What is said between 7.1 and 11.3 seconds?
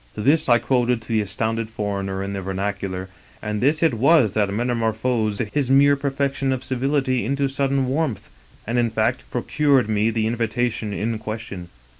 into sudden warmth, and, in fact, procured me the invitation in